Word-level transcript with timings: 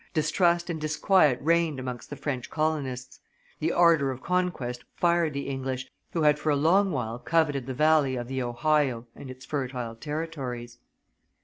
Distrust 0.15 0.71
and 0.71 0.81
disquiet 0.81 1.37
reigned 1.43 1.79
amongst 1.79 2.09
the 2.09 2.15
French 2.15 2.49
colonists; 2.49 3.19
the 3.59 3.71
ardor 3.71 4.09
of 4.09 4.23
conquest 4.23 4.83
fired 4.95 5.33
the 5.33 5.47
English, 5.47 5.91
who 6.13 6.23
had 6.23 6.39
for 6.39 6.49
a 6.49 6.55
long 6.55 6.91
while 6.91 7.19
coveted 7.19 7.67
the 7.67 7.75
valley 7.75 8.15
of 8.15 8.27
the 8.27 8.41
Ohio 8.41 9.05
and 9.15 9.29
its 9.29 9.45
fertile 9.45 9.93
territories. 9.95 10.79